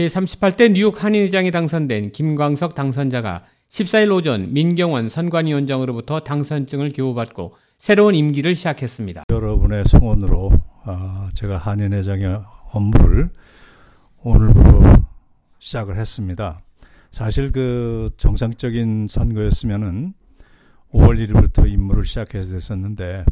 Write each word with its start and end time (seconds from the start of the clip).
제38대 0.00 0.72
뉴욕 0.72 1.02
한인회장에 1.02 1.50
당선된 1.50 2.12
김광석 2.12 2.74
당선자가 2.74 3.44
14일 3.68 4.12
오전 4.14 4.52
민경원 4.52 5.10
선관위원장으로부터 5.10 6.20
당선증을 6.20 6.92
교부받고 6.92 7.54
새로운 7.78 8.14
임기를 8.14 8.54
시작했습니다. 8.54 9.24
여러분의 9.30 9.84
성원으로 9.86 10.52
아, 10.84 11.28
제가 11.34 11.58
한인회장의 11.58 12.40
업무를 12.72 13.30
오늘부로 14.22 14.82
시작을 15.58 15.98
했습니다. 15.98 16.62
사실 17.10 17.52
그 17.52 18.10
정상적인 18.16 19.06
선거였으면은 19.08 20.14
5월 20.92 21.28
1일부터 21.28 21.70
임무를 21.70 22.06
시작해서 22.06 22.52
됐었는데 22.52 23.24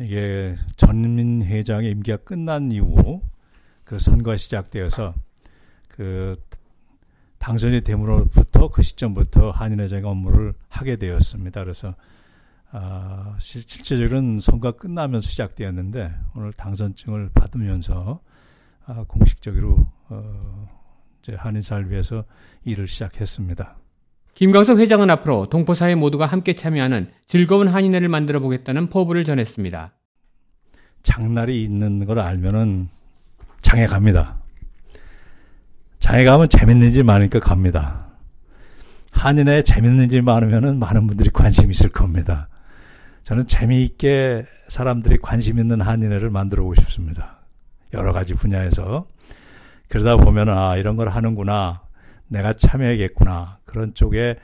이게 0.00 0.54
전민 0.76 1.42
회장의 1.42 1.90
임기가 1.90 2.18
끝난 2.18 2.70
이후 2.70 3.22
그 3.84 3.98
선거가 3.98 4.36
시작되어서 4.36 5.14
그 5.94 6.36
당선이 7.38 7.82
됨으로부터 7.82 8.68
그 8.68 8.82
시점부터 8.82 9.52
한인회장의 9.52 10.04
업무를 10.04 10.54
하게 10.68 10.96
되었습니다. 10.96 11.62
그래서 11.62 11.94
아, 12.72 13.36
실질적으로는 13.38 14.40
선거가 14.40 14.76
끝나면서 14.76 15.28
시작되었는데 15.28 16.12
오늘 16.34 16.52
당선증을 16.54 17.30
받으면서 17.32 18.20
아, 18.86 19.04
공식적으로 19.06 19.86
어, 20.08 20.68
이제 21.22 21.36
한인사를 21.36 21.88
위해서 21.92 22.24
일을 22.64 22.88
시작했습니다. 22.88 23.76
김광석 24.34 24.80
회장은 24.80 25.10
앞으로 25.10 25.46
동포사회 25.48 25.94
모두가 25.94 26.26
함께 26.26 26.54
참여하는 26.54 27.12
즐거운 27.24 27.68
한인회를 27.68 28.08
만들어 28.08 28.40
보겠다는 28.40 28.88
포부를 28.88 29.24
전했습니다. 29.24 29.92
장날이 31.04 31.62
있는 31.62 32.04
걸 32.04 32.18
알면은 32.18 32.88
장에 33.62 33.86
갑니다. 33.86 34.43
장에 36.04 36.24
가면 36.24 36.50
재밌는 36.50 36.92
일 36.92 37.02
많으니까 37.02 37.40
갑니다. 37.40 38.08
한인회 39.10 39.62
재밌는 39.62 40.10
일 40.10 40.20
많으면은 40.20 40.78
많은 40.78 41.06
분들이 41.06 41.30
관심 41.30 41.70
있을 41.70 41.88
겁니다. 41.88 42.50
저는 43.22 43.46
재미있게 43.46 44.44
사람들이 44.68 45.16
관심 45.22 45.58
있는 45.58 45.80
한인회를 45.80 46.28
만들어 46.28 46.62
보고 46.62 46.74
싶습니다. 46.74 47.38
여러 47.94 48.12
가지 48.12 48.34
분야에서. 48.34 49.06
그러다 49.88 50.18
보면, 50.18 50.50
아, 50.50 50.76
이런 50.76 50.96
걸 50.96 51.08
하는구나. 51.08 51.80
내가 52.28 52.52
참여해야겠구나. 52.52 53.60
그런 53.64 53.94
쪽에, 53.94 54.36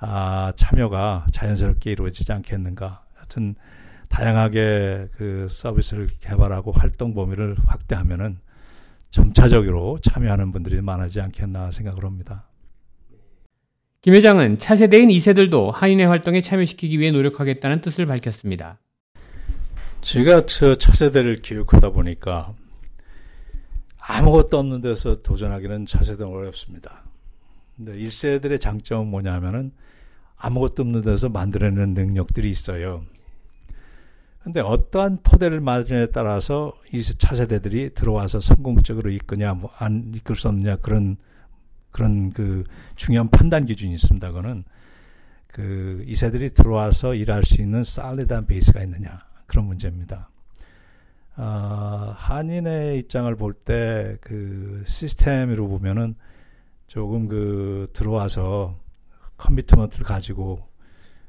아, 0.00 0.52
참여가 0.56 1.26
자연스럽게 1.30 1.92
이루어지지 1.92 2.32
않겠는가. 2.32 3.04
하여튼, 3.14 3.54
다양하게 4.08 5.10
그 5.12 5.46
서비스를 5.48 6.08
개발하고 6.18 6.72
활동 6.72 7.14
범위를 7.14 7.54
확대하면은 7.66 8.38
점차적으로 9.14 10.00
참여하는 10.02 10.50
분들이 10.50 10.80
많아지지 10.80 11.20
않겠나 11.20 11.70
생각을 11.70 12.04
합니다. 12.04 12.48
김 14.00 14.12
회장은 14.12 14.58
차세대인 14.58 15.08
2세들도 15.08 15.70
한인회 15.70 16.04
활동에 16.04 16.40
참여시키기 16.40 16.98
위해 16.98 17.12
노력하겠다는 17.12 17.80
뜻을 17.80 18.06
밝혔습니다. 18.06 18.80
제가 20.00 20.46
저 20.46 20.74
차세대를 20.74 21.42
교육하다 21.44 21.90
보니까 21.90 22.54
아무것도 23.98 24.58
없는 24.58 24.80
데서 24.80 25.22
도전하기는 25.22 25.86
차세대는 25.86 26.32
어렵습니다. 26.32 27.04
근데 27.76 27.92
1세들의 27.92 28.60
장점은 28.60 29.06
뭐냐면은 29.06 29.70
아무것도 30.36 30.82
없는 30.82 31.02
데서 31.02 31.28
만들어내는 31.28 31.94
능력들이 31.94 32.50
있어요. 32.50 33.04
근데 34.44 34.60
어떠한 34.60 35.20
토대를 35.22 35.60
마련에 35.60 36.06
따라서 36.06 36.74
이 36.92 37.02
차세대들이 37.02 37.94
들어와서 37.94 38.40
성공적으로 38.40 39.10
이끄냐, 39.10 39.54
뭐 39.54 39.70
안 39.78 40.12
이끌 40.14 40.36
수 40.36 40.48
없느냐 40.48 40.76
그런 40.76 41.16
그런 41.90 42.30
그 42.32 42.64
중요한 42.96 43.30
판단 43.30 43.64
기준이 43.66 43.94
있습니다. 43.94 44.28
그거는 44.28 44.64
그 45.46 46.04
이세들이 46.06 46.52
들어와서 46.54 47.14
일할 47.14 47.44
수 47.44 47.62
있는 47.62 47.84
살리드한 47.84 48.46
베이스가 48.46 48.82
있느냐 48.82 49.20
그런 49.46 49.66
문제입니다. 49.66 50.28
어, 51.36 52.12
한인의 52.16 52.98
입장을 53.00 53.34
볼 53.36 53.54
때 53.64 54.18
그 54.20 54.82
시스템으로 54.86 55.68
보면은 55.68 56.16
조금 56.86 57.28
그 57.28 57.88
들어와서 57.92 58.78
commitment를 59.38 60.04
가지고 60.04 60.68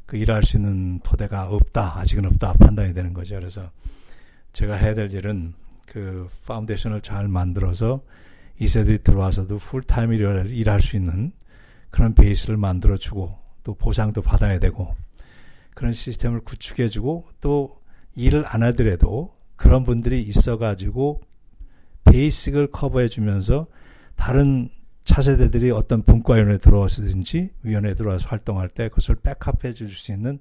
그 0.05 0.17
일할 0.17 0.43
수 0.43 0.57
있는 0.57 0.99
토대가 0.99 1.47
없다 1.47 1.99
아직은 1.99 2.25
없다 2.25 2.53
판단이 2.53 2.93
되는 2.93 3.13
거죠. 3.13 3.35
그래서 3.35 3.71
제가 4.53 4.75
해야 4.75 4.93
될 4.93 5.11
일은 5.11 5.53
그 5.85 6.27
foundation을 6.45 7.01
잘 7.01 7.27
만들어서 7.27 8.01
이세들이 8.59 9.03
들어와서도 9.03 9.57
풀타임을 9.57 10.51
일할 10.51 10.81
수 10.81 10.95
있는 10.95 11.31
그런 11.89 12.13
베이스를 12.13 12.57
만들어주고 12.57 13.38
또 13.63 13.73
보상도 13.73 14.21
받아야 14.21 14.59
되고 14.59 14.95
그런 15.73 15.91
시스템을 15.93 16.41
구축해주고 16.41 17.25
또 17.41 17.81
일을 18.16 18.45
안 18.47 18.63
하더라도 18.63 19.35
그런 19.55 19.83
분들이 19.83 20.22
있어가지고 20.22 21.22
베이식을 22.05 22.72
커버해주면서 22.72 23.67
다른 24.16 24.69
차세대들이 25.05 25.71
어떤 25.71 26.03
분과위원회에 26.03 26.57
들어와서든지 26.57 27.51
위원회에 27.63 27.93
들어와서 27.93 28.27
활동할 28.27 28.69
때 28.69 28.89
그것을 28.89 29.16
백업해 29.16 29.73
줄 29.73 29.88
수 29.88 30.11
있는 30.11 30.39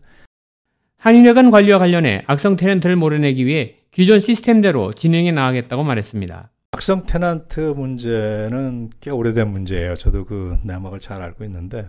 한인회관 0.99 1.51
관리와 1.51 1.79
관련해 1.79 2.25
악성 2.27 2.57
테넌트를 2.57 2.97
몰아내기 2.97 3.45
위해 3.45 3.77
기존 3.91 4.21
시스템대로 4.21 4.95
진행해 4.95 5.33
나가겠다고 5.33 5.85
말했습니다. 5.85 6.51
악성 6.73 7.05
테넌트 7.07 7.61
문제는 7.61 8.91
꽤 9.01 9.11
오래된 9.11 9.49
문제예요. 9.49 9.97
저도 9.97 10.25
그 10.25 10.57
내막을 10.65 10.99
잘 10.99 11.23
알고 11.23 11.45
있는데 11.45 11.89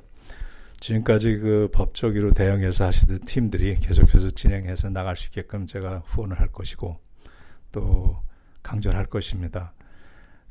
지금까지 0.81 1.37
그 1.37 1.69
법적으로 1.73 2.33
대응해서 2.33 2.85
하시던 2.85 3.21
팀들이 3.21 3.75
계속해서 3.77 4.31
진행해서 4.31 4.89
나갈 4.89 5.15
수 5.15 5.27
있게끔 5.29 5.65
제가 5.65 6.03
후원을 6.05 6.39
할 6.39 6.49
것이고 6.49 6.99
또 7.71 8.17
강조를 8.61 8.99
할 8.99 9.05
것입니다. 9.05 9.73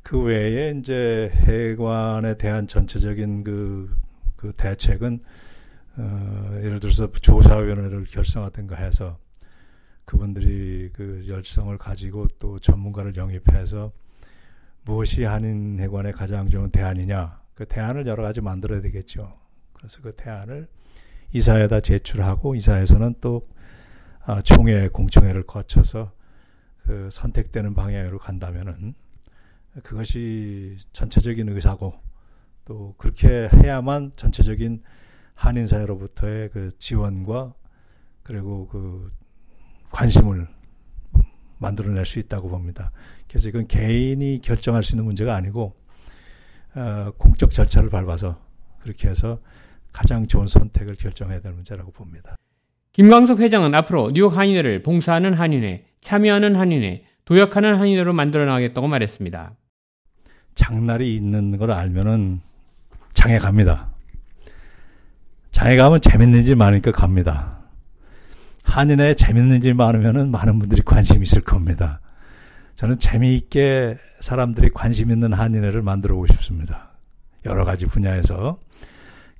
그 0.04 0.20
외에 0.20 0.70
이제 0.78 1.32
해관에 1.34 2.36
대한 2.36 2.66
전체적인 2.66 3.42
그, 3.42 3.96
그 4.36 4.52
대책은 4.52 5.20
어, 5.96 6.50
예를 6.62 6.78
들어서 6.78 7.10
조사위원회를 7.10 8.04
결성하든가 8.04 8.76
해서 8.76 9.18
그분들이 10.04 10.90
그 10.92 11.24
열성을 11.26 11.76
가지고 11.78 12.28
또 12.38 12.58
전문가를 12.58 13.16
영입해서 13.16 13.92
무엇이 14.84 15.24
한인 15.24 15.80
해관의 15.80 16.12
가장 16.12 16.50
좋은 16.50 16.70
대안이냐 16.70 17.40
그 17.54 17.64
대안을 17.64 18.06
여러 18.06 18.22
가지 18.22 18.42
만들어야 18.42 18.82
되겠죠. 18.82 19.38
그래서 19.72 20.02
그 20.02 20.10
대안을 20.10 20.68
이사회에다 21.32 21.80
제출하고 21.80 22.56
이사회에서는 22.56 23.14
또 23.22 23.48
아, 24.26 24.42
총회 24.42 24.86
공청회를 24.88 25.44
거쳐서 25.44 26.12
그 26.82 27.08
선택되는 27.10 27.74
방향으로 27.74 28.18
간다면은 28.18 28.94
그것이 29.82 30.76
전체적인 30.92 31.48
의사고 31.48 31.94
또 32.64 32.94
그렇게 32.96 33.48
해야만 33.52 34.12
전체적인 34.16 34.82
한인 35.34 35.66
사회로부터의 35.66 36.50
그 36.50 36.70
지원과 36.78 37.54
그리고 38.22 38.68
그 38.68 39.10
관심을 39.90 40.48
만들어낼 41.58 42.06
수 42.06 42.18
있다고 42.18 42.48
봅니다. 42.48 42.92
그래서 43.28 43.48
이건 43.48 43.66
개인이 43.66 44.40
결정할 44.42 44.82
수 44.82 44.94
있는 44.94 45.04
문제가 45.04 45.34
아니고 45.34 45.74
어, 46.74 47.12
공적 47.18 47.50
절차를 47.50 47.90
밟아서 47.90 48.38
그렇게 48.80 49.08
해서 49.08 49.40
가장 49.92 50.26
좋은 50.26 50.46
선택을 50.46 50.94
결정해야 50.96 51.40
될 51.40 51.52
문제라고 51.52 51.92
봅니다. 51.92 52.36
김광석 52.92 53.40
회장은 53.40 53.74
앞으로 53.74 54.12
뉴욕 54.12 54.36
한인회를 54.36 54.82
봉사하는 54.82 55.34
한인회, 55.34 55.84
참여하는 56.00 56.54
한인회, 56.54 57.04
도약하는 57.24 57.76
한인회로 57.76 58.12
만들어 58.12 58.44
나가겠다고 58.44 58.86
말했습니다. 58.86 59.56
장날이 60.54 61.14
있는 61.14 61.56
걸 61.58 61.70
알면은 61.70 62.40
장에 63.14 63.38
갑니다. 63.38 63.88
장에 65.50 65.76
가면 65.76 66.00
재밌는 66.00 66.44
일 66.44 66.56
많으니까 66.56 66.92
갑니다. 66.92 67.58
한인에 68.64 69.14
재밌는 69.14 69.62
일 69.62 69.74
많으면은 69.74 70.30
많은 70.30 70.58
분들이 70.58 70.82
관심 70.82 71.22
있을 71.22 71.42
겁니다. 71.42 72.00
저는 72.76 72.98
재미있게 72.98 73.98
사람들이 74.20 74.70
관심 74.70 75.10
있는 75.10 75.32
한인회를 75.32 75.82
만들어 75.82 76.14
보고 76.14 76.26
싶습니다. 76.26 76.88
여러 77.44 77.64
가지 77.64 77.86
분야에서. 77.86 78.58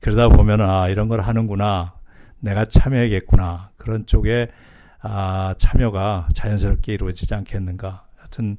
그러다 0.01 0.29
보면, 0.29 0.61
아, 0.61 0.89
이런 0.89 1.09
걸 1.09 1.21
하는구나. 1.21 1.95
내가 2.39 2.67
참여해야겠구나. 2.67 3.71
그런 3.77 4.07
쪽에, 4.07 4.49
아, 5.01 5.55
참여가 5.59 6.29
자연스럽게 6.35 6.93
이루어지지 6.93 7.35
않겠는가. 7.35 8.05
하여튼, 8.19 8.59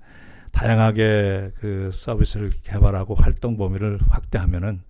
다양하게 0.55 1.51
그 1.59 1.89
서비스를 1.93 2.51
개발하고 2.63 3.13
활동 3.15 3.57
범위를 3.57 3.99
확대하면은 4.09 4.81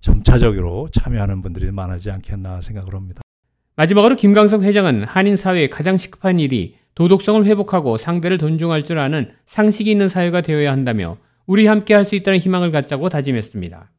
점차적으로 0.00 0.88
참여하는 0.92 1.42
분들이 1.42 1.70
많아지지 1.70 2.12
않겠나 2.12 2.60
생각을 2.60 2.94
합니다. 2.94 3.20
마지막으로 3.76 4.16
김광석 4.16 4.62
회장은 4.62 5.04
한인 5.04 5.36
사회에 5.36 5.68
가장 5.68 5.96
시급한 5.96 6.38
일이 6.38 6.76
도덕성을 6.94 7.44
회복하고 7.44 7.98
상대를 7.98 8.38
존중할 8.38 8.84
줄 8.84 8.98
아는 8.98 9.32
상식이 9.46 9.90
있는 9.90 10.08
사회가 10.08 10.40
되어야 10.40 10.70
한다며 10.70 11.18
우리 11.46 11.66
함께 11.66 11.94
할 11.94 12.04
수 12.04 12.14
있다는 12.14 12.38
희망을 12.38 12.70
갖자고 12.70 13.08
다짐했습니다. 13.08 13.90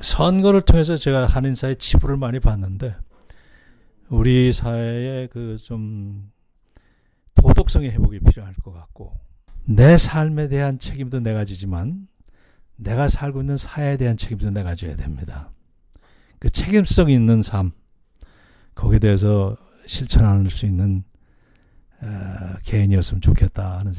선거를 0.00 0.62
통해서 0.62 0.96
제가 0.96 1.26
한인 1.26 1.54
사회 1.54 1.74
치부를 1.74 2.16
많이 2.16 2.40
봤는데 2.40 2.94
우리 4.08 4.52
사회에 4.52 5.26
그좀 5.26 6.30
도덕성의 7.34 7.90
회복이 7.90 8.20
필요할 8.20 8.54
것 8.62 8.72
같고 8.72 9.12
내 9.66 9.96
삶에 9.96 10.48
대한 10.48 10.78
책임도 10.78 11.20
내가 11.20 11.44
지지만 11.44 12.06
내가 12.76 13.08
살고 13.08 13.40
있는 13.40 13.56
사회에 13.56 13.96
대한 13.96 14.16
책임도 14.16 14.50
내가 14.50 14.74
져야 14.74 14.96
됩니다. 14.96 15.50
그 16.38 16.50
책임성 16.50 17.10
있는 17.10 17.42
삶 17.42 17.70
거기에 18.74 18.98
대해서 18.98 19.56
실천할 19.86 20.50
수 20.50 20.66
있는 20.66 21.02
어, 22.02 22.54
개인이었으면 22.64 23.20
좋겠다 23.20 23.78
하는 23.78 23.94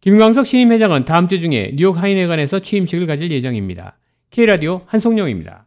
김광석 0.00 0.46
신임 0.46 0.72
회장은 0.72 1.04
다음 1.04 1.28
주 1.28 1.40
중에 1.40 1.74
뉴욕 1.76 1.96
하이네관에서 1.96 2.58
취임식을 2.58 3.06
가질 3.06 3.30
예정입니다. 3.30 3.98
K라디오 4.30 4.82
한송영입니다. 4.86 5.66